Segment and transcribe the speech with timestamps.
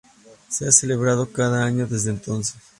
[0.49, 2.55] Se ha celebrado cada año desde entonces.